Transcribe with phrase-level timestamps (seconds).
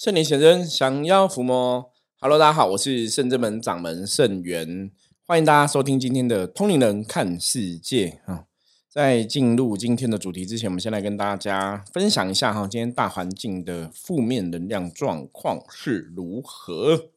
[0.00, 1.92] 圣灵先生，降妖伏魔。
[2.22, 4.90] Hello，大家好，我是圣真门掌门圣元，
[5.26, 8.46] 欢迎大家收听今天的通灵人看世界啊。
[8.88, 17.10] 在进入今天的主题之前，我们先来跟大家分享一下哈，今天大环境的负面能量状况是如何。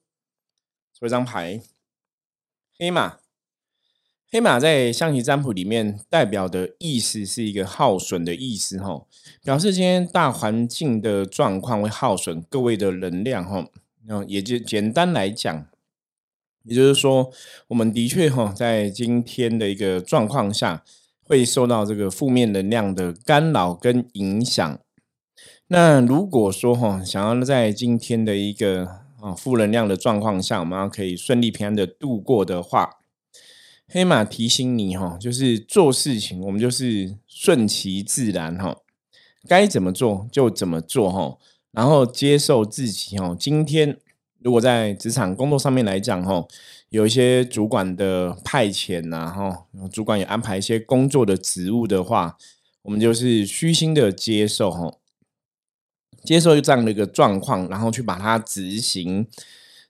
[0.94, 1.62] 抽一张牌，
[2.78, 3.23] 黑马。
[4.34, 9.06] 黑马在象棋占卜里面代表的意思是一个耗损的意思，哈，
[9.44, 13.68] 表示今天大环境的状况会耗损各位的能量，哈，
[14.08, 15.68] 那也就简单来讲，
[16.64, 17.32] 也就是说，
[17.68, 20.84] 我们的确哈，在今天的一个状况下，
[21.22, 24.80] 会受到这个负面能量的干扰跟影响。
[25.68, 28.88] 那如果说哈，想要在今天的一个
[29.22, 32.98] 啊负能量的状况下，我们要可以顺利平安的度过的话。
[33.88, 38.78] 黑马提醒你哈，就是做事情，我们就是顺其自然哈，
[39.48, 41.38] 该怎么做就怎么做哈，
[41.72, 43.36] 然后接受自己哈。
[43.40, 44.00] 今天
[44.40, 46.48] 如果在职场工作上面来讲哈，
[46.90, 52.38] 有一些主管的派遣呐哈，主管也安排一些工作的职务的话，
[52.84, 54.98] 我们就是虚心的接受哈，
[56.24, 59.28] 接受这样的一个状况，然后去把它执行，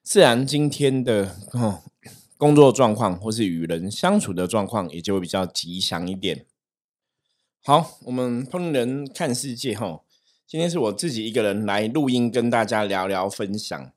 [0.01, 1.83] 自然今天的哈。
[2.43, 6.45] 工作状况或是与人相处的状况，也就会比较吉祥一点。
[7.63, 10.01] 好，我们烹人看世界哈，
[10.45, 13.93] 今天是我自己一个人来录音，跟大家聊聊分享。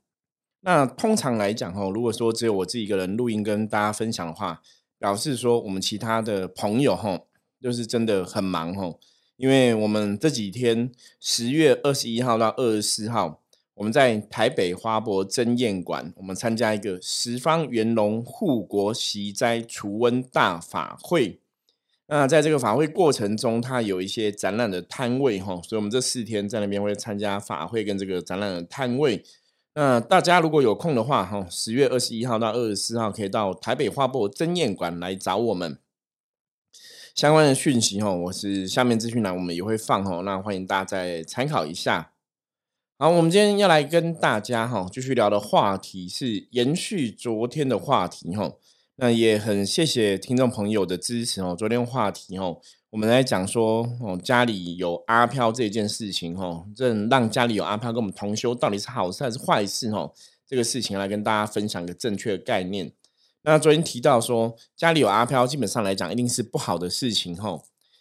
[0.61, 4.63] 那通常来讲哈，如果说只有我自己一个人录音跟大家分享的话，
[4.97, 7.23] 表示说我们其他的朋友哈，
[7.61, 8.95] 就是真的很忙哈，
[9.37, 13.43] 因为我们这几天十月二十一号到二十四号。
[13.77, 21.39] 我们在台北花博珍宴馆，我们参加一个十方圆龙护国息灾除瘟大法会。
[22.07, 29.23] 那在这个法会过程中，它有一些展览的摊位哈，所以我们这四天在那边会参加法会跟这个展览的摊位。
[29.75, 35.79] 那大家如果有空的话哈，十月二十一号到二十四号可以到台北花博珍宴馆来找我们。
[37.15, 42.13] 相关的讯息哈，我是下面资讯栏我们也会放哈，那欢迎大家再参考一下。
[42.99, 48.55] 好，我们今天要来跟大家哈继续聊的话题是延续昨天的话题哈。
[48.95, 51.55] 那也很谢谢听众朋友的支持哦。
[51.55, 52.59] 昨天话题哦，
[52.89, 60.11] 我们来讲说哦，家里有阿飘这件事情哈，这让家里有阿飘跟我们同修到底是好事还是坏事哈？
[60.47, 62.91] 这个事情来跟大家分享一个正确的概念。
[63.43, 67.61] 那昨天提到说家里有阿飘，基本上来讲一定是不好的事情哈，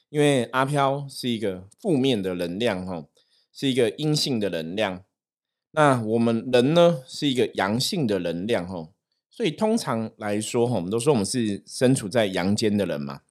[0.10, 3.04] 因为阿飘是一个负面的能量哈。
[3.58, 5.06] 是一个阴性的能量，
[5.72, 8.90] 那我们人呢是一个阳性的能量哈，
[9.32, 13.22] 所以通常来说，我们都说我们是身处在阳间的人嘛。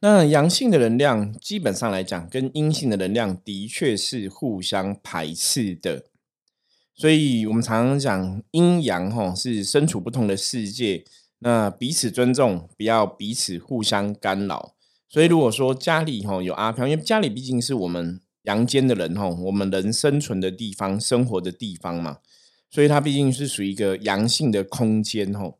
[0.00, 6.06] 那阳性的能量基本上来讲，跟阴性的能量的确是互相排斥的，
[6.92, 11.04] 所以我们常常讲阴阳吼是身处不同的世界，
[11.38, 14.74] 那彼此尊重，不要彼此互相干扰。
[15.08, 18.20] 所以如果说家里吼有阿飘，因为家里毕竟是我们。
[18.42, 22.18] 阳间的人哈，我们人生存的地方、生活的地方嘛，
[22.70, 25.52] 所以它毕竟是属于一个阳性的空间哈。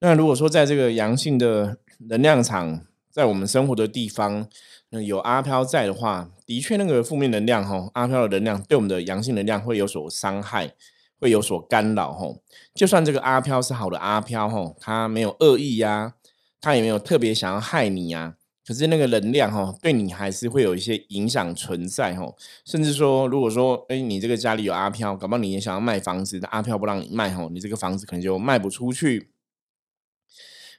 [0.00, 4.46] 那如果说在这个阳性的能量场，在我们生活的地方，
[4.90, 10.74] 有阿飘在的话，的确那个负面能量哈，阿飘的能量对我们的阳性能量会有所伤害，
[11.18, 12.26] 会有所干扰哈。
[12.74, 16.12] 就算这个阿飘是好的阿飘哈，他没有恶意呀，
[16.60, 18.35] 他也没有特别想要害你呀。
[18.66, 22.26] 可是那个能量哈，对你还是会有一些影响存在哈。
[22.64, 29.30] 甚至说，如果说，哎，你这个家里有阿飘，搞不好你也想要卖房子，但阿飘不让你卖哈，你这个房子可能就卖不出去。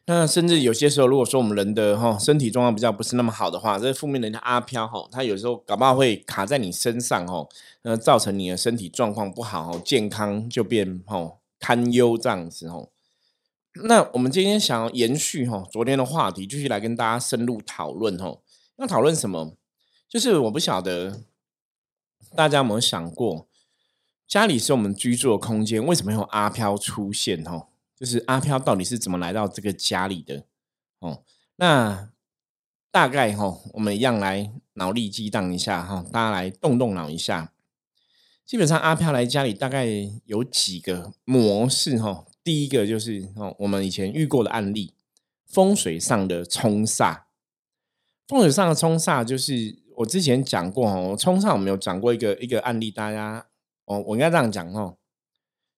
[0.09, 7.47] 那甚至有些时候，如果说我们人的哈身体状况比较不是那么好的话，这负面的阿飘哈，它有时候搞不好会卡在你身上哈，
[7.83, 12.89] 那造成你的身体状况不好，健康就变哦堪忧这样子哦。
[13.83, 18.37] 那我们今天想要延续哈昨天的话题，继续来跟大家深入讨论哈。
[18.77, 19.55] 要讨论什么？
[20.07, 21.23] 就是我不晓得
[22.35, 23.47] 大家有没有想过，
[24.27, 27.43] 家里是我们居住的空间，为什么有阿飘出现？
[27.43, 30.45] 哈，就是阿飘到底是怎么来到这个家里的？
[30.99, 31.23] 哦，
[31.55, 32.11] 那
[32.91, 37.51] 大概哈，我们一样来脑力激荡一下哈，大家来动动脑一下。
[38.45, 39.87] 基本上阿飘来家里大概
[40.25, 42.26] 有几个模式哈。
[42.47, 44.93] 第一个就是哦，我们以前遇过的案例，
[45.45, 47.23] 风水上的冲煞。
[48.25, 53.45] 风水上的冲煞，就是我之前讲过哦，冲煞我们有讲过一个一个案例，大家
[53.83, 54.95] 哦，我应该这样讲哦，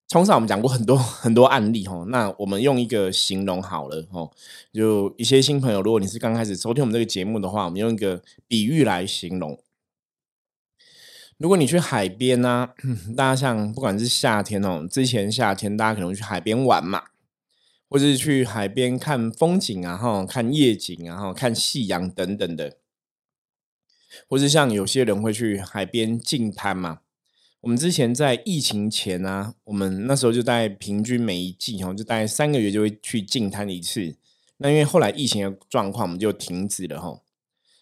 [0.10, 0.96] 冲煞我们讲过很多
[1.26, 4.30] 很多案例哦，那我们用一个形容好了哦，
[4.72, 9.60] 就一些新朋友，如果你是刚开始收听我们这个节目的话，我们用一个比喻来形容。
[11.40, 12.72] 如果你去海边呢，
[13.16, 17.04] 大家像不管是夏天哦，之前夏天大家可能去海边玩嘛，
[17.88, 22.78] 或者是去海边看风景啊，哈，看夜景啊，哈，看夕阳等等的，
[24.28, 27.00] 或是像有些人会去海边净滩嘛。
[27.62, 34.18] 我们之前在疫情前啊，我们那时候就大概平均每一季哈，就大概三个月就会去净滩一次。
[34.58, 37.22] 那因为后来疫情的状况，我们就停止了哈。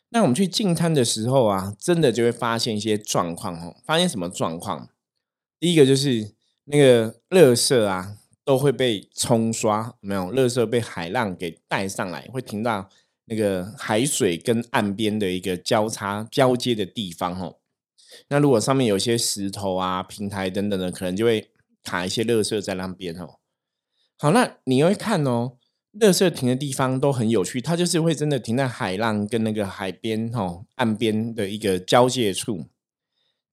[0.09, 3.75] 那我们去进滩的时候啊，真的就会发现一些状况哦。
[3.85, 4.89] 发现什么状况？
[5.59, 6.33] 第一个就是
[6.65, 12.89] 那个垃圾啊，都会被冲刷，没有垃圾被海浪给带上来，会停到
[13.25, 17.57] 那个海水跟岸边的一个交叉交接的地方哦。
[18.29, 21.51] 那如果上面有些石头啊、平台等等的，可能就会
[21.83, 23.39] 卡一些垃圾在那边哦。
[24.17, 25.57] 好，那你会看哦。
[25.99, 32.65] 乐色停的地方都很有趣，它就是会真的停在海浪跟那个海边、哈岸边的一个交界处。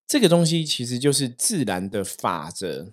[0.06, 2.92] 这个东西其实就是自然的法则。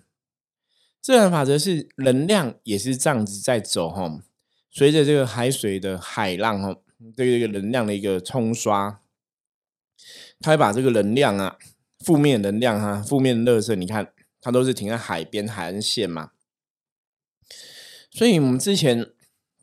[1.00, 4.22] 自然法则是能量也是这样子在走哈，
[4.70, 6.76] 随着这个海水的海浪哈，
[7.16, 9.00] 这个能量的一个冲刷，
[10.40, 11.58] 它会把这个能量啊，
[11.98, 16.30] 负面能量哈，负面乐色，你看它都是停在海边海岸线嘛。
[18.10, 19.11] 所以我们之前。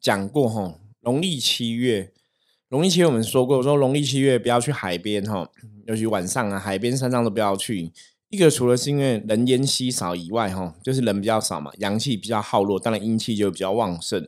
[0.01, 2.11] 讲过哈，农历七月，
[2.69, 5.49] 农历七月我们说过，说农历七月不要去海边哈，
[5.85, 7.91] 尤其晚上啊，海边山上都不要去。
[8.29, 14.27] 一个除了是因为人烟稀少以外哈，就是人比较少嘛，阳气比较耗弱，当然阴气就比较旺盛。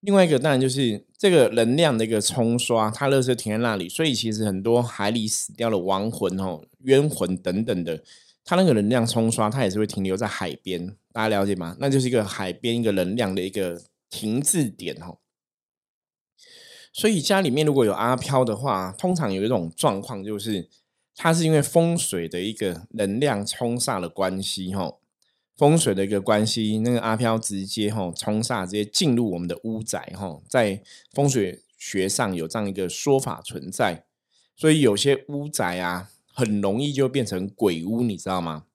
[0.00, 8.02] 另外一个当然就是这个能量的一个冲刷，它热是停在那里，所以其实很多海里死掉的亡魂哦、冤魂等等的，
[8.44, 11.76] 它那个能量冲刷，它也是会停留在海边，大家了解吗？
[11.80, 13.82] 那就是一个海边一个能量的一个。
[14.14, 15.18] 停滞点哦，
[16.92, 20.68] 所以家里面如果有阿飘的话，通常有一种状况，就是
[21.16, 24.94] 它是因为风水的一个能量冲煞的关系哈，
[25.56, 30.80] 风水的一个关系，那个阿飘直接哈冲煞，直接进入我们的屋宅哈，在
[31.12, 34.06] 风水学上有这样一个说法存在，
[34.54, 38.66] 所以有些屋宅啊，很容易就变成鬼屋，你知道吗？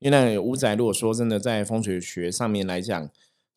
[0.00, 3.10] 因为那个屋宅，如果说真的在风水学上面来讲，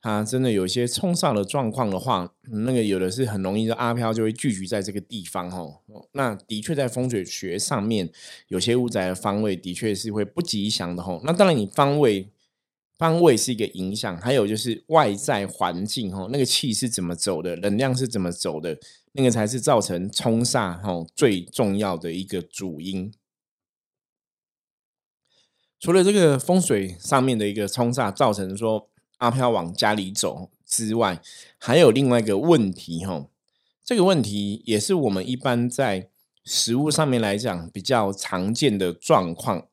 [0.05, 2.35] 它真的有一些冲煞的状况的话，
[2.65, 5.79] 那个有的是很容易的阿飘就会聚集在这个地方哦。
[6.11, 8.11] 那的确在风水学上面，
[8.49, 11.21] 有些屋宅的方位的确是会不吉祥的吼。
[11.23, 12.29] 那当然，你方位
[12.97, 18.77] 方位是一个影响，还有就是外在环境吼，那个气是怎么走的，能量是怎么走的，
[19.13, 23.13] 那个才是造成冲煞吼最重要的一个主因。
[25.79, 28.89] 除了这个风水上面的一个冲煞造成说。
[29.23, 31.21] 阿飘往家里走之外，
[31.57, 33.25] 还有另外一个问题哈。
[33.81, 36.09] 这个问题也是我们一般在
[36.43, 39.69] 食物上面来讲比较常见的状况，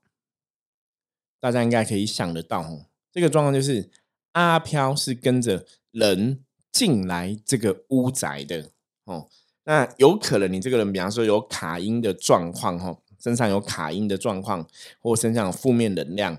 [1.41, 2.65] 大家应该可以想得到。
[3.11, 3.91] 这个状况就是
[4.33, 8.71] 阿飘是跟着人进来这个屋宅的
[9.03, 9.29] 哦。
[9.65, 14.65] 那有可能你这个人，比方说有卡音的状况哈，身上有卡音的状况，
[15.01, 16.39] 或身上有负面能量。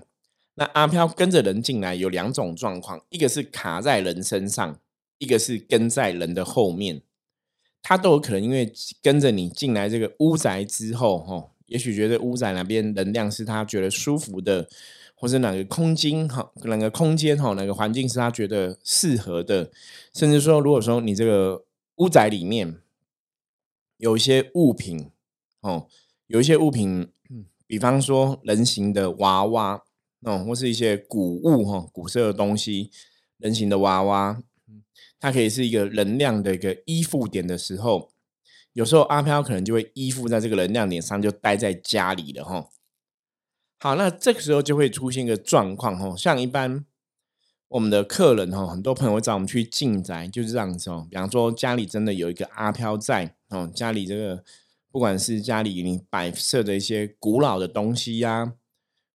[0.54, 4.78] 那阿飘跟着人进来有两种状况，一个是卡在人身上，
[5.16, 7.02] 一个是跟在人的后面。
[7.80, 8.70] 他都有可能因为
[9.02, 14.68] 跟着你进来这个屋宅之后，哈，也许觉得屋宅那边能量是他觉得舒服的，
[15.14, 19.72] 或者哪个空间哈，哪个空间哈，哪个环境是他觉得适合的，
[20.12, 21.64] 甚至说，如果说你这个
[21.96, 22.76] 屋宅里面
[23.96, 25.10] 有一些物品，
[25.62, 25.88] 哦，
[26.26, 27.10] 有一些物品，
[27.66, 29.82] 比方说人形的娃娃。
[30.22, 32.90] 哦，或是一些古物哈，古色的东西，
[33.38, 34.40] 人形的娃娃，
[35.18, 38.12] 它可以是一个能量的一个依附点的时候，
[38.72, 42.68] 有时候阿飘可能就会依附在这个能量点上，就待在家里了哈。
[43.80, 46.84] 好，那这个时候就会出现一个状况哈，像一般
[47.66, 51.06] 我们的客人哈，很多朋友会找我们去进宅，就是这样子哦。
[51.10, 54.44] 比方说家里真的有一个阿飘在哦，家里这个
[54.92, 58.52] 不管是家里你摆设的一些古老的东西呀。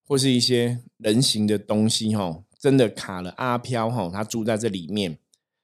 [0.08, 5.20] 或是一些人形的东西，哈，真的卡了阿飘，哈，他住在这里面。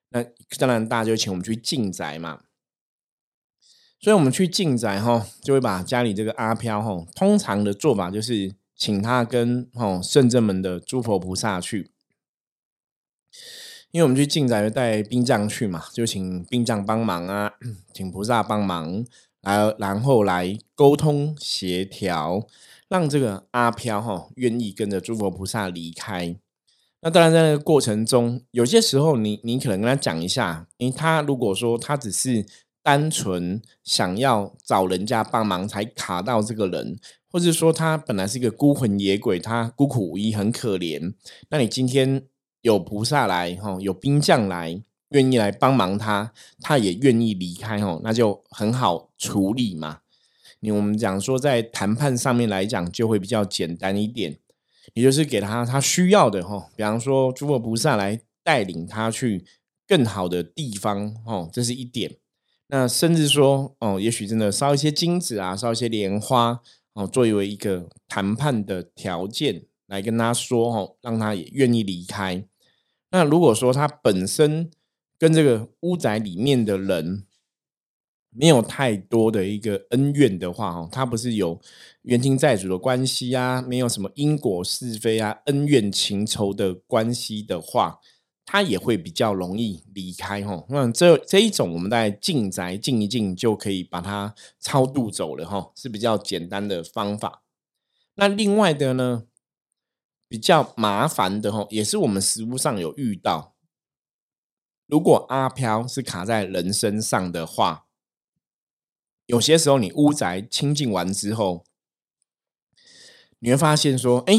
[0.10, 0.24] 那
[0.60, 2.42] 当然，大家就请我们去进宅嘛。
[4.02, 11.90] 所以，我们去进宅，哈，就会把家里这个阿飘，哈，通常的做法就是请他跟哈圣正门的诸佛菩萨去。
[13.92, 17.54] 因为我们去进宅就，带兵将去嘛，就请兵将帮忙啊，
[17.94, 19.06] 请菩萨帮忙，
[19.42, 22.46] 来然后来沟通协调。
[22.94, 26.36] 让这个阿飘哈愿意跟着诸佛菩萨离开。
[27.02, 32.46] 那当然，在那个过程中，有些时候你你可能跟他讲一下，因为他如果说他只是
[32.84, 36.96] 单纯想要找人家帮忙才卡到这个人，
[37.32, 41.16] 或者说他本来是一个孤魂野鬼，他孤苦无依，很可怜。
[41.50, 42.28] 那你今天
[42.62, 46.32] 有菩萨来，哈，有兵将来，愿意来帮忙他，
[46.62, 50.02] 他也愿意离开，哦，那就很好处理嘛。
[50.64, 54.40] 你我们讲说，在谈判上面来讲，就会比较简单一点，
[54.94, 59.44] 也就是给他他需要的，哈，比方说诸佛菩萨来带领他去
[59.86, 62.16] 更好的地方，哦，这是一点。
[62.68, 66.62] 那甚至说，哦，也许真的烧一些金子啊，烧一些莲花，
[66.94, 72.42] 哦，作为一个谈判的条件来跟他说，哦，让他也愿意离开。
[73.12, 74.72] 那如果说他本身
[75.20, 77.26] 跟这个屋宅里面的人
[78.36, 81.60] 没有太多的一个恩怨的话，哦，他不是有
[82.04, 88.00] 冤亲债主的关系啊，没有什么因果是非啊、恩怨情仇的关系的话。
[88.46, 97.42] 他也会比较容易离开哈，那这这一种我们在进宅静一静就可以把它超度走了哈，是比较简单的方法。
[98.16, 99.24] 那另外的呢，
[100.28, 103.56] 比较麻烦的哈，也是我们实物上有遇到。
[104.88, 107.83] 如果阿飘是卡在人身上的话，
[109.26, 111.66] 有些时候你屋宅清净完之后，
[113.40, 114.34] 你会发现说，哎，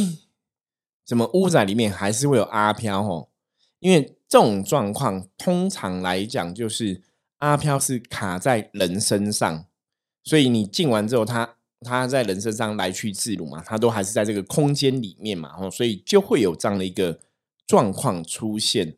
[1.04, 3.28] 怎么屋宅里面还是会有阿飘哦？
[3.80, 7.02] 因为这种状况，通常来讲就是
[7.38, 9.66] 阿飘是卡在人身上，
[10.22, 17.20] 所以你进完之后，他他在人身上来去自如嘛，他都还是在这个空间里面嘛，哦，所以就会有这样的一个
[17.66, 18.96] 状况出现。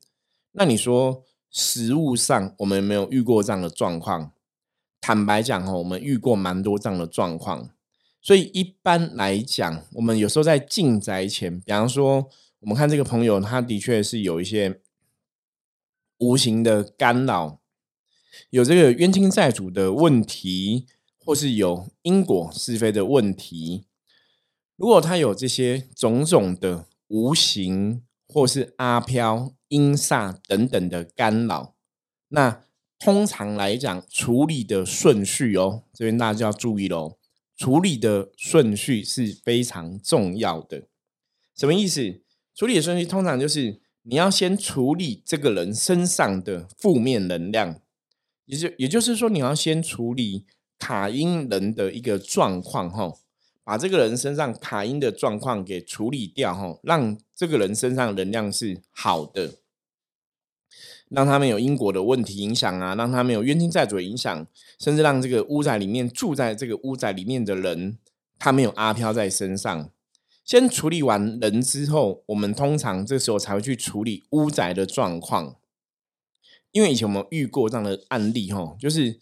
[0.53, 4.33] 那你说实物上我们有没有遇过这样的状况？
[5.07, 7.71] 坦白讲，哦，我们遇过蛮多这样的状况。
[8.21, 12.29] 所以一般来讲，我们有时候在进宅前，比方说。
[12.61, 14.81] 我们看这个朋友，他的确是有一些
[16.19, 17.61] 无形的干扰，
[18.51, 20.87] 有这个冤亲债主的问题，
[21.17, 23.87] 或是有因果是非的问题。
[24.75, 31.75] 如果他有这些种种的无形，或是阿飘、阴煞等等的干扰，
[32.29, 32.63] 那
[32.99, 37.19] 通常来讲，处理的顺序哦，这边大家就要注意喽。
[37.57, 40.83] 处理的顺序是非常重要的。
[41.55, 42.21] 什么意思？
[42.55, 47.81] 处理的顺序通常就是你要先处理这个人身上的负面能量，
[48.47, 50.45] 也就也就是说你要先处理
[50.79, 53.13] 卡因人的一个状况哈，
[53.65, 59.55] 把这个人身上卡因的状况给处理掉哈，让这个人身上能量是好的，
[61.09, 64.47] 让他们有因果的问题影响啊，让他们有冤亲债主的影响，
[64.79, 67.99] 甚至让这个屋宅里面住在这个屋宅里面的人，
[68.39, 69.91] 他没有阿飘在身上。
[70.45, 75.57] 先处理完人之后，我们通常这时候才会去处理屋宅的状况，
[76.71, 79.19] 因为以前我们遇过这样的案例哈，就是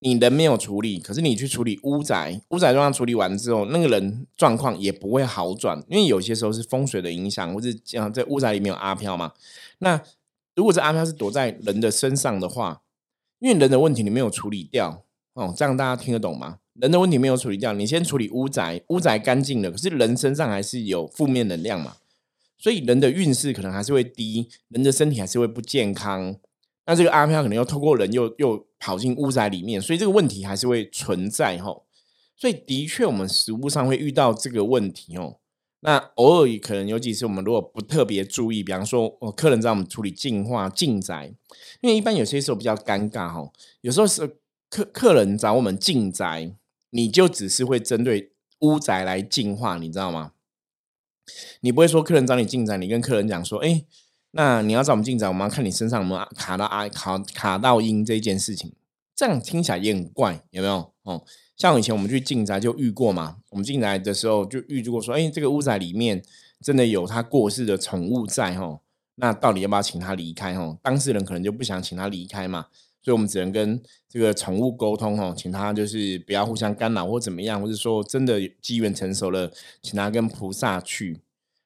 [0.00, 9.32] 你人没有处理，可是你去处理屋宅，屋宅状况处理完之后，那个人状况也不会好转，因为有些时候是风水的影响，或者样在屋宅里面有阿飘嘛。
[9.78, 10.02] 那
[10.54, 12.82] 如果这阿飘是躲在人的身上的话，
[13.40, 16.58] 因为人的问题你没有处理掉哦，这样大家听得懂吗？
[16.74, 21.96] 人的问题没有处理掉，你先处理屋宅，屋宅干净了，可是人身上还是有负面能量嘛，
[22.58, 26.36] 所以人的运势可能还是会低，人的身体还是会不健康。
[26.86, 31.86] 那这个阿飘可能又透过人又又跑进屋宅里面，所以这个问题还是会存在吼。
[32.36, 35.36] 所以的确，我们实物上会遇到这个问题哦。
[35.84, 41.32] 那偶尔也可能，尤其是我们如果不特别注意，比方说，哦，客人在我们处理净化净宅，
[41.80, 44.38] 因为一般有些时候比较尴尬哈，有时候是
[44.68, 46.56] 客客人找我们净宅。
[46.96, 50.30] 你就只是会针对屋宅来净化，你知道吗？
[51.58, 53.84] 你不会说客人找你进宅，你跟客人讲说，哎，
[54.30, 58.72] 那你要找我们进宅，我们要看你身上有没有卡到啊卡卡到阴这件事情，
[59.16, 60.92] 这样听起来也很怪，有没有？
[61.02, 61.24] 哦，
[61.56, 66.22] 像以前我们去进宅就遇过嘛，我们进来的时候就遇过说，哎，这个屋宅里面
[66.60, 68.80] 真的有他过世的宠物在哈，
[69.16, 70.54] 那到底要不要请他离开？
[70.54, 72.66] 哈，当事人可能就不想请他离开嘛。
[73.02, 81.20] 所以我们只能跟这个宠物沟通哦，请他就是不要互相干扰或怎么样，或者说真的机缘成熟了，请他跟菩萨去。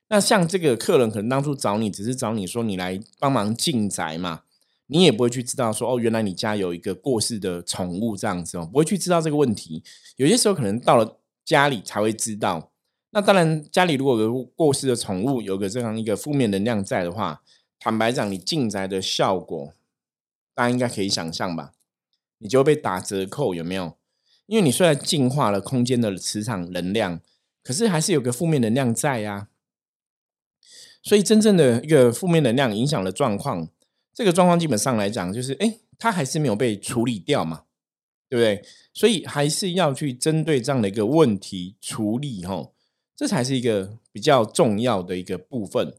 [0.08, 4.40] 那像这个客人可能当初找你，只是找你说你来帮忙进宅嘛，
[4.88, 9.82] 你也不会去知道说哦，原来你家有一个过世的宠物这样子哦，不会去知道这个问题。
[10.16, 12.72] 有些时候可能到了家里才会知道。
[13.10, 17.42] 那当然，家里如果有过世的宠物，有个这样一个负面能量在的话，
[17.78, 19.72] 坦白讲，你进宅的效果。
[20.54, 21.72] 大家应该可以想象吧，
[22.38, 23.96] 你就会被打折扣，有没有？
[24.46, 27.20] 因为你虽然净化了空间的磁场能量，
[27.62, 29.48] 可是还是有个负面能量在呀。
[31.02, 33.68] 所以真正的一个负面能量影响的状况，
[34.18, 37.66] 这个状况基本上来讲，就是哎，它还是没有被处理掉嘛。
[38.30, 38.62] 对不对？
[38.92, 42.72] 所以还是要去针对这样的一个问题处理哈，
[43.16, 45.94] 这才是一个比较重要的一个部分。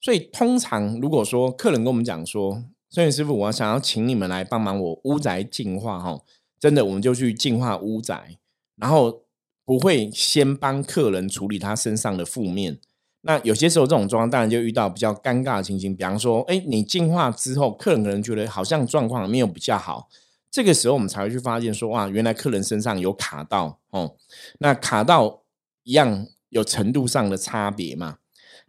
[0.00, 6.20] 所以通常如果说客人跟我们讲说，孙元师傅，我想要请你们来帮忙我屋宅净化哈，
[6.58, 8.38] 真的我们就去净化屋宅，
[8.74, 9.22] 然后
[9.64, 12.80] 不会先帮客人处理他身上的负面。
[13.22, 20.08] 那有些时候这种状况当然就遇到比较尴尬的情形，比方说，哎，你净化之后，客人可能觉得好像状况没有比较好。
[20.50, 24.16] 这个时候，我们才会去发现说，哇，原来客人身上有卡到哦。
[24.58, 25.44] 那卡到
[25.84, 28.18] 一样有程度上的差别嘛？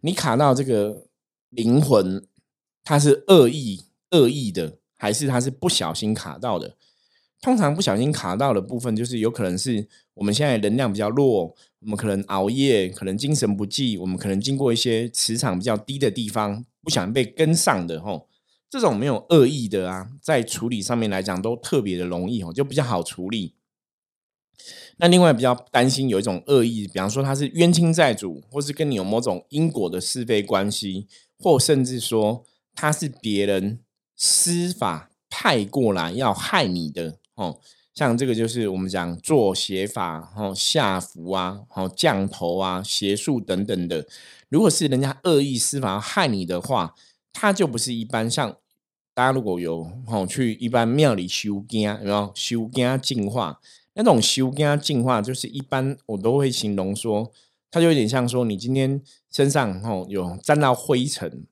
[0.00, 1.06] 你卡到这个
[1.50, 2.26] 灵魂，
[2.84, 6.76] 它是恶意恶意的，还是它是不小心卡到的？
[7.42, 18.28] 通常不小心卡到的部分，就是有可能是我们现在能量比较弱，我们可能熬夜，可能精神不济，我们可能经过一些磁场比较低的地方，不想被跟上的吼。
[18.70, 23.54] 这种没有恶意的啊，在处理上面来讲都特别的容易哦，就比较好处理。
[24.96, 31.06] 那另外比较担心有一种恶意，比方说他是冤亲债主，或是跟你有某种因果的是非关系，
[31.38, 33.80] 或甚至说他是别人
[34.16, 37.60] 施法派过来要害你的哦。
[37.94, 44.06] 像这个就是我们讲做邪法、哦下符啊、哦降头啊、邪术等等的。
[44.48, 46.94] 如果是人家恶意施法要害你的话，
[47.32, 48.56] 他就不是一般像。
[49.16, 53.60] 大家如果有吼去一般庙里修经，然后修经净化？
[53.92, 57.30] 那种修经净化，就是一般我都会形容说，
[57.70, 61.46] 它就有点像说，你今天身上吼有沾到灰尘，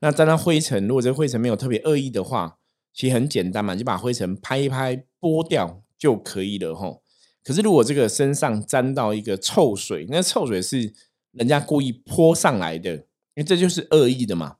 [0.00, 2.58] 那沾到灰尘，如果这灰尘没有特别恶意的话，
[2.92, 7.02] 其实很简单嘛，就把灰尘拍一拍拨掉就可以了吼。
[7.44, 10.92] 可是如果这个身上沾到一个臭水，那臭水是
[11.32, 13.02] 人家故意泼上来的，因
[13.36, 14.56] 为这就是恶意的嘛。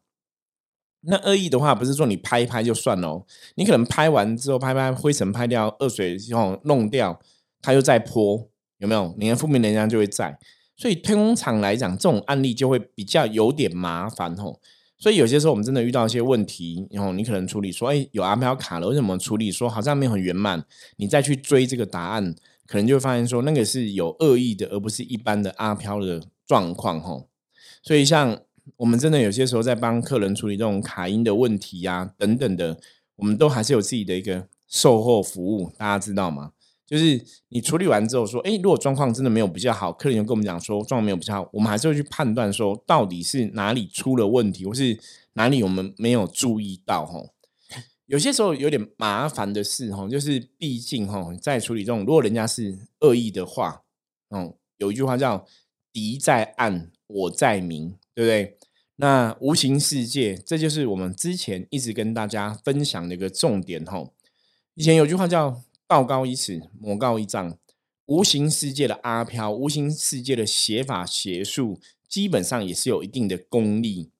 [1.02, 3.24] 那恶意的话，不是说你拍一拍就算了，
[3.54, 7.20] 你可能拍完之后拍拍灰尘拍掉，恶水后弄掉，
[7.62, 8.48] 它又再泼，
[8.78, 9.14] 有没有？
[9.16, 10.38] 你的负面能量就会在。
[10.76, 14.60] 所以通常来讲，这种案例就会比较有点麻烦吼。
[14.98, 20.64] 所以有些时候我们真的遇到一些问题，然后你可能处理说，哎，有阿飘卡了，为什么处理说好像没有很圆满？
[20.96, 22.34] 你再去追这个答案，
[22.66, 27.28] 可能就会发现说，那个是有恶意的，而不是一般的阿飘的状况吼。
[27.82, 28.40] 所以像。
[28.76, 32.78] 我们真的有些时候在帮客人处理这种卡音的问题呀，等等的，
[33.16, 36.52] 我们都还是有自己的一个售后服务，大家知道吗？
[36.88, 44.98] 就是你处理完之后说，哎，如果状况真的没有比较好，客人又跟我们讲说状况没有比较好，我们还是会去判断说到底是哪里出了问题，或是
[45.34, 47.20] 哪里我们没有注意到哈。
[48.06, 53.82] 有些时候有点麻烦的事哈，就是毕竟哈，在处理这种如果人家是恶意的话，
[54.30, 55.44] 嗯，有一句话叫
[55.92, 58.56] “敌在暗，我在明”，对不对？
[58.96, 64.14] 那无形世界，这就是我们之前一直跟大家分享的一个重点吼。
[64.74, 67.58] 以前有句话叫“道高一尺，魔高一丈”。
[68.04, 74.10] 无形世界的阿飘，无形世界的邪法邪术，基本上也是有一定的功力。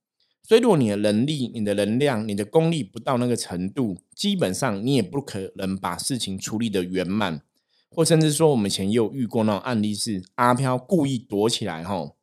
[0.43, 7.43] 所以，如果你的能力、你的能量、你的功力不到那个程度，基本上你也不可能把事情处理的圆满。
[7.91, 12.17] 或甚至说，我们以前也有遇过那种案例，是阿飘故意躲起来吼。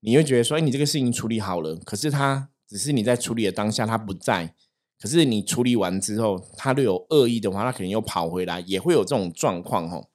[0.00, 4.54] 你会觉得说，哎，你这个事情处理好了，可是他只是你在处理的当下他不在，
[5.02, 10.06] 可是你处理完之后，他略有恶意的话，他可能又跑回来，也会有这种状况哦。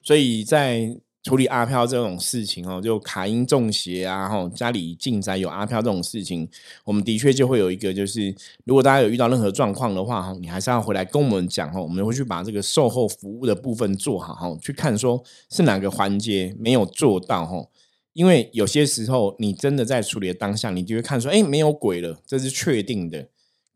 [0.00, 6.48] 所以在处理阿飘这种事情哦，就卡音中邪啊，哈，家里进宅有阿飘这种事情，
[6.84, 8.32] 我们的确就会有一个，就是
[8.64, 17.66] 如果大家有遇到任何状况的话，哈，你还是要回来跟我们讲哦，我们会去把这个售后服务的部分做好，哈，去看说是哪个环节没有做到，哈。
[18.14, 23.28] 因为有些时候，你真的在处理的当下，你就会看说，哎，没有鬼了，这是确定的。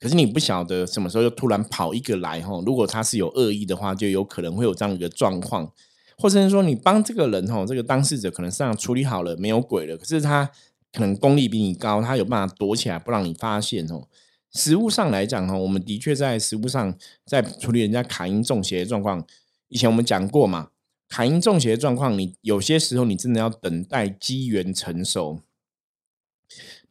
[0.02, 2.60] 可是你不晓得什么时候又突然跑一个来哈。
[2.66, 5.72] 如果他是有恶意的话，就有可能会有这样一个状况，
[6.18, 10.50] 或者是说你帮这个人哈，这个当事者可能上处理好了，没有鬼了，可是他
[10.92, 14.08] 可能功力比你高，他有办法躲起来不让你发现哦。
[14.52, 16.92] 实物上来讲哈，我们的确在实物上
[17.24, 19.24] 在处理人家卡因中邪的状况，
[19.68, 20.70] 以前我们讲过嘛。
[21.08, 25.40] 卡因中邪的状况，你有些时候你真的要等待机缘成熟，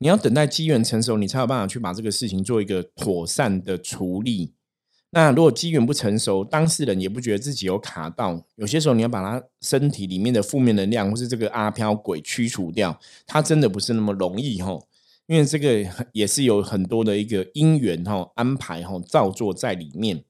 [0.01, 4.51] 你要等待机缘成熟，你才有办法去把这个事情做一个妥善的处理。
[5.11, 14.79] 那如果机缘不成熟，当事人也不觉得自己有卡到，有些时候你要把他身体里面的负面能量或是这个阿飘鬼驱除掉，它真的不是那么容易哈。
[15.27, 20.23] 因为这个也是有很多的一个因缘哈安排哈造作在里面。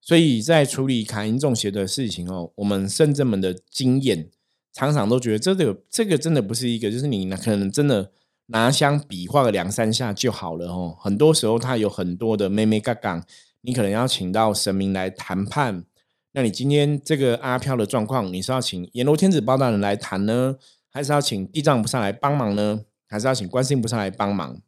[0.00, 4.30] 所以在处理卡因中邪的事情哦，我们圣正们的经验
[4.72, 8.12] 常常都觉得这个这个真的不是一个，就是你可能真的
[8.48, 10.96] 拿香比划个两三下就好了哦。
[11.00, 13.24] 很多时候他有很多的妹妹嘎嘎，
[13.62, 15.84] 你可能要请到神明来谈判。
[16.32, 20.56] 那你今天这个阿飘的状况，你是要请阎罗天子包大人来谈呢，
[20.90, 24.60] 还是要请地藏菩萨来帮忙呢，还是要请观世音菩萨来帮忙？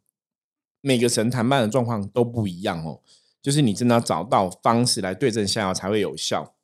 [0.81, 3.01] 每个神谈判的状况都不一样哦，
[3.41, 6.55] 就是你真的要找到方式来对症下药才会有效。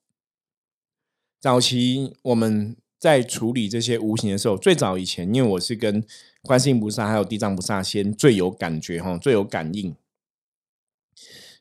[1.39, 2.75] 早期我们
[3.07, 6.03] 在处理这些无形的时候，最早以前，因为我是跟
[6.41, 9.95] 观世音菩萨还有地藏菩萨先最有感觉哈，最有感应。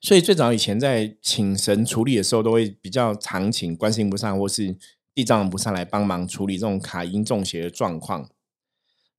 [0.00, 4.76] 所以最早以前在请神处理的时候，都会比较常请观世音菩萨或是
[5.14, 8.28] 地藏菩萨来帮忙处理这种卡音中邪的状况。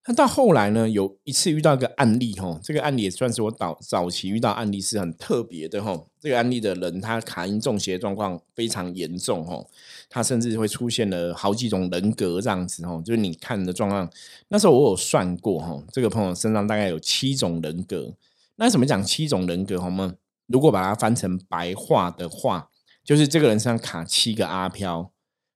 [0.09, 6.01] 那到后来呢，有一次遇到一个案例哈，这个案例也算是我早早期遇到案例是很特别的哈。
[6.17, 9.65] 这个案例的人他卡因中邪状况非常严重哈，
[10.09, 14.09] 他甚至会出现了好几种人格这样子哈，就是你看的状况。
[14.47, 18.13] 那时候我有算过哈，这个朋友身上大概有七种人格。
[18.55, 19.79] 那怎么讲七种人格？
[19.79, 20.15] 好吗？
[20.47, 22.69] 如果把它翻成白话的话，
[23.03, 25.11] 就是这个人身上卡七个阿飘，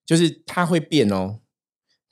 [0.05, 1.37] 就是他会变哦。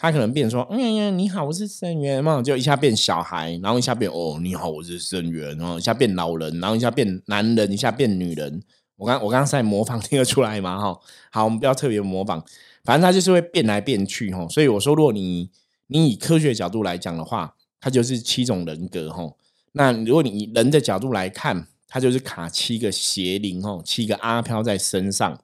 [0.02, 8.64] 他可能变说：“嗯呀，你好，我是圣元嘛。”就一下变小孩，然后一下变哦，你好，我是圣元，然后一下变老人，然后一下变男人，一下变女人。
[8.96, 10.80] 我刚我刚刚在模仿听得出来吗？
[10.80, 10.98] 哈，
[11.32, 12.42] 好，我们不要特别模仿，
[12.86, 14.48] 反正他就是会变来变去哈。
[14.48, 15.52] 所以我说，如果你
[15.88, 19.34] 你以科学角度来讲的话，它就是七种人格哈。
[19.74, 25.42] 那如果你以人的角度来看，它就是卡七个邪灵哈，七个阿飘在身上。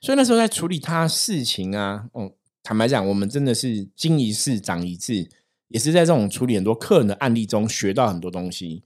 [0.00, 2.32] 所以那时候在处理他事情啊，嗯。
[2.66, 5.28] 坦白讲，我们真的是经一事长一智，
[5.68, 8.82] 也是在这种处理很多客人的案例中学到很多东西。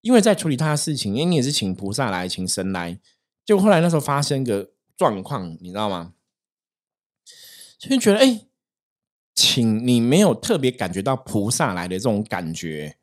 [0.00, 2.98] 因为在处理他的事情，因为你也是请菩萨来，请神来，
[3.44, 6.14] 就后来那时候发生个状况，你知道吗？
[7.78, 8.46] 就觉得哎，
[9.36, 12.96] 请你没有特别感觉到菩萨来的这种感觉。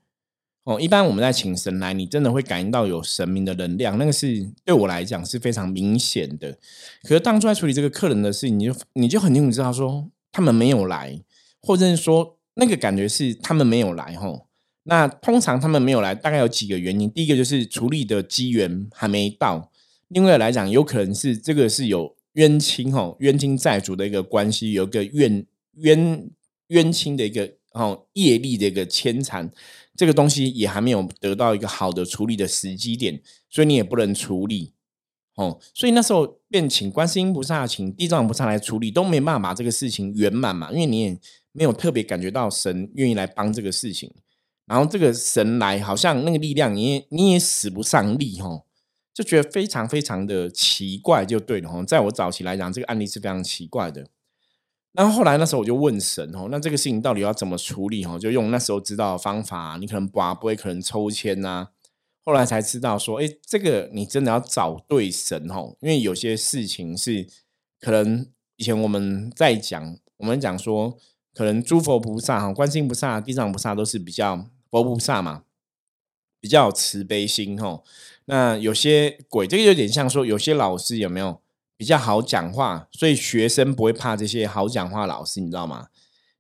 [0.69, 6.55] 哦，一般我们在请神来，你真的会感应到有神明的能量，那个是对我来讲是非常明显的。
[7.01, 11.19] 可是当初在处理这个客人的事情，你就你就很清楚知道说他们没有来，
[11.59, 14.13] 或者是说那个感觉是他们没有来。
[14.13, 14.45] 吼，
[14.83, 17.09] 那通常他们没有来，大概有几个原因。
[17.09, 19.71] 第一个就是处理的机缘还没到，
[20.09, 25.43] 另外来讲，有可能是这个是有冤亲，吼冤亲债主的一个关系，有个怨
[25.77, 26.29] 冤
[26.67, 29.51] 冤亲的一个哦业力的一个牵缠。
[29.99, 34.71] 这个东西也还没有得到一个好的处理的时机点，所以你也不能处理
[35.35, 35.59] 哦。
[35.73, 41.19] 所以那时候便请观世音菩萨、请地藏菩萨来处理，都没办法把这个事情圆满嘛，因为你也
[41.51, 44.09] 没有特别感觉到神愿意来帮这个事情。
[44.67, 48.63] 然后这个神来，好像那个力量你也你也使不上力哈，
[49.13, 51.83] 就觉得非常非常的奇怪，就对了哈。
[51.83, 54.07] 在我早期来讲，这个案例是非常奇怪的。
[54.91, 58.17] 然后后来那时候我就问神哦，那这个事情到底要怎么处理哦？
[58.17, 61.69] 就用那时候知道的方法，你可能拔不会，可能抽签呐。
[62.25, 67.27] 后来才知道说，哎，这个你真的要找对神哦，因为有些事情是
[67.79, 70.97] 可能以前我们在讲，我们讲说，
[71.35, 75.43] 可能诸佛菩萨哈，观世音菩萨、地藏菩萨都是比较佛菩萨嘛，
[76.39, 77.83] 比较慈悲心哈。
[78.25, 81.41] 那有些鬼，这个有点像说，有些老师有没有？
[81.79, 85.87] 比较好讲话，所以学生不会怕这些好讲话老师，你知道吗？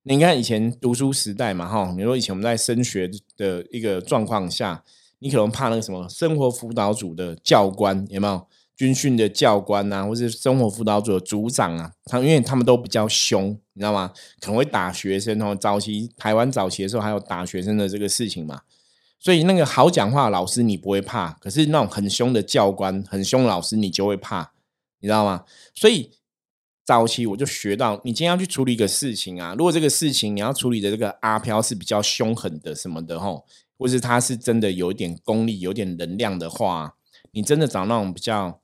[0.03, 4.83] 你看以前读书时代嘛，哈，你说以前我们在升学的一个状况下，
[5.19, 8.45] 你可能怕那个什么生活辅导组的教官有没有？
[8.75, 14.11] 军训的教官啊，或者生活辅导组的组长啊，他因为他们都比较凶，你知道吗？
[14.41, 15.55] 可能会打学生哦。
[15.55, 18.61] 早期台湾早期的时候还有打学生的这个事情嘛，
[19.19, 24.51] 所以那个好讲话老师你不会怕，可是那种很凶的教官、很凶老师你就会怕。
[24.99, 25.45] 你知道吗？
[25.73, 26.11] 所以
[26.85, 33.45] 早期我就学到，你今天要去处理一个事情啊，如果这个事情你要处理的这个阿飘是比较凶狠的什么的吼，
[33.77, 36.95] 或是他是真的有一点功力、有点能量的话，
[37.31, 38.61] 你真的找那种比较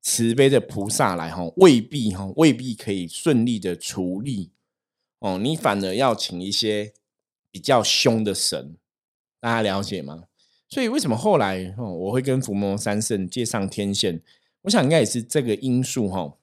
[0.00, 4.52] 慈悲的菩萨来吼，未必吼，未必可以顺利的处理
[5.18, 5.38] 哦。
[5.38, 6.94] 你反而要请一些
[7.50, 8.76] 比较凶的神，
[9.38, 10.24] 大家了解吗？
[10.70, 14.22] 所以为什么后来哦，我会跟伏魔三圣借上天线？
[14.62, 16.34] 我想应该也是这个因素哈，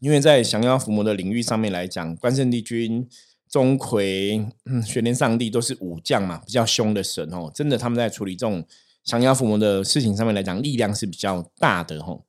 [0.00, 3.08] 因为在降妖伏魔的领域上面来讲，关圣帝君、
[3.48, 4.50] 钟馗、
[4.84, 7.50] 玄天上帝都是武将嘛，比较凶的神哦。
[7.54, 8.64] 真的，他们在处理这种
[9.04, 12.20] 降妖伏魔的事情上面来讲，力量是比较大的哈。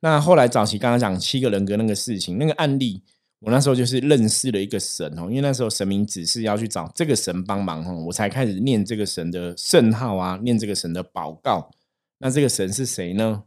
[0.00, 3.02] 那后来早期刚刚讲七个人格那个事情，那个案例，
[3.40, 11.70] 我那时候就是认识了一个神哦，因为那时候神明指示要去找这个神帮忙哦，我才开始念这个神的圣号啊，念这个神的祷告。
[12.18, 13.44] 那这个神是谁呢？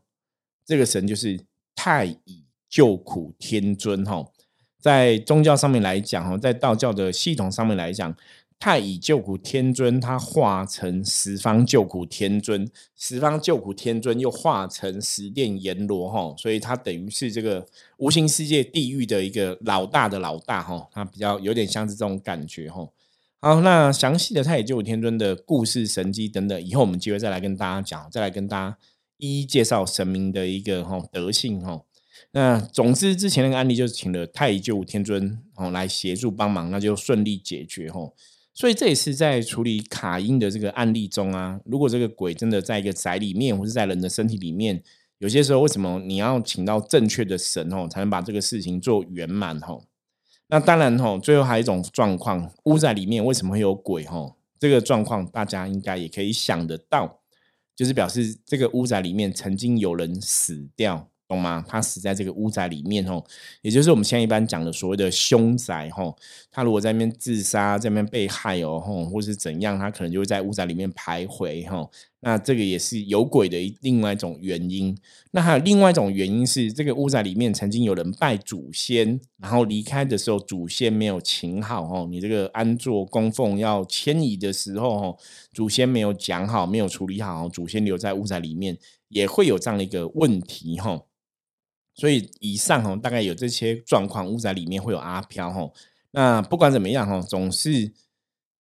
[0.66, 1.40] 这个神就是
[1.76, 4.26] 太乙救苦天尊哈，
[4.80, 8.16] 在宗教上面来讲哈，在道教的系统上面来讲，
[8.60, 17.66] 太乙救苦天尊，他化成十方救苦天尊，十方救苦天尊又化成十殿阎罗哈，所以他等于是这个
[17.98, 22.88] 无形世界地狱的一个老大的老大哈，他比较有点像是这种感觉哈。
[23.42, 28.78] 好，那详细的太乙救苦天尊的故事、神迹等等，以后我们机会再来跟大家讲，再来跟大家
[29.24, 31.84] 一一介绍神明的一个哈德性哈。
[32.32, 38.12] 那总之之前那个案例就是请了太乙救天尊哦来协助帮忙，那就顺利解决哈。
[38.54, 44.84] 所以这也是在处理卡因的这个案例中啊，如果这个鬼真的在一个宅里面，或是在人的身体里面，
[45.20, 49.80] 有些时候为什么你要请到正确的神哦，才能把这个事情做圆满哈？
[50.48, 54.36] 那当然哈，最后还有一种状况，屋宅里面为什么会有鬼哈？
[54.60, 57.22] 这个状况大家应该也可以想得到，
[57.76, 61.13] 就是表示这个屋仔里面曾经有人死掉。
[61.34, 61.64] 懂吗？
[61.68, 63.24] 他死在这个屋宅里面哦，
[63.62, 66.16] 也就是我们现在一般讲的所谓的凶宅哦。
[66.52, 71.90] 他如果在那边自杀，在那边被害哦，吼，或是怎样，他可能就会在屋宅里面徘徊哈。
[72.26, 74.98] 那这个也是有鬼的另外一种原因。
[75.32, 82.08] 那还有另外一种原因是，这个屋宅里面曾经有人拜祖先，然后离开的时候祖先没有请好哦。
[82.10, 85.18] 你这个安坐供奉要迁移的时候哦，
[85.52, 88.78] 祖先没有讲好，没有处理好，祖先留在屋宅里面
[89.10, 91.02] 也会有这样的一个问题哈。
[91.96, 95.70] 所以以上哈，大概有这些状况，屋宅里面会有阿飘哈。
[96.12, 97.92] 那不管怎么样哈，总是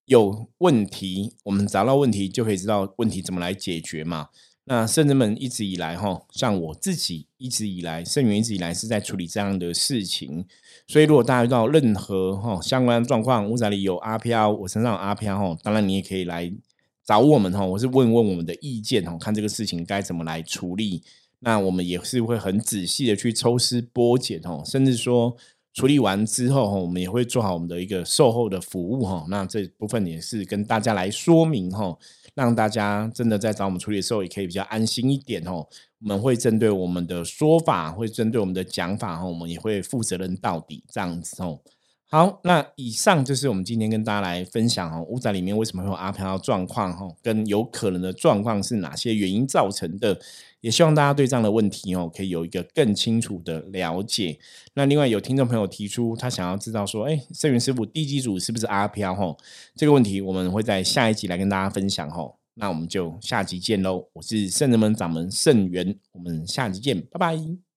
[0.06, 4.30] 有问题，我们找到问题就可以知道问题怎么来解决嘛。
[4.66, 10.46] 那圣人们一直以来哈，像我自己一直以来，圣元一直以来是在处理这样的事情。
[10.88, 16.50] 所以如果大家遇到任何哈相关状况，屋宅里有阿飘，我身上有阿飘哈，当然你也可以来
[17.06, 21.04] 找我们哈，我是问问我们的意见哈，看这个事情该怎么来处理。
[21.44, 25.36] 那我们也是会很仔细的去抽丝剥茧哦，甚至说
[25.74, 29.26] 处理完之后哈，我们也会做好我们的一个售后的服务哈。
[29.28, 31.98] 那这部分也是跟大家来说明哈，
[32.34, 35.68] 让大家真的在找我们处理的时候也可以比较安心一点哦。
[36.00, 41.60] 我们会针对我们的说法，会针对我们的讲法哈，我们也会负责任到底这样子哦。
[42.08, 50.20] 好，那以上就是我们今天跟大家来分享哦，屋宅里面为什么会有阿飘状况哈，跟有可能的状况是哪些原因造成的。
[50.64, 54.40] 也希望大家对这样的问题哦，可以有一个更清楚的了解。
[54.76, 59.14] 那另外有听众朋友提出，他想要知道说，哎，圣元师傅地基组是不是阿飘？
[59.14, 59.36] 哈，
[59.76, 62.10] 这个问题我们会在下一集来跟大家分享。
[62.10, 64.08] 哈，那我们就下集见喽。
[64.14, 67.73] 我是圣人门掌门圣元，我们下集见，拜拜。